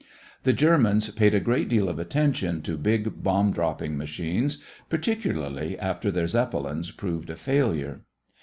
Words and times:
The 0.45 0.51
Germans 0.53 1.07
paid 1.11 1.35
a 1.35 1.39
great 1.39 1.69
deal 1.69 1.87
of 1.87 1.99
attention 1.99 2.63
to 2.63 2.75
big 2.75 3.21
bomb 3.21 3.51
dropping 3.53 3.97
machines, 3.99 4.57
particularly 4.89 5.77
after 5.77 6.09
their 6.09 6.25
Zeppelins 6.25 6.89
proved 6.89 7.29
a 7.29 7.35
failure. 7.35 8.01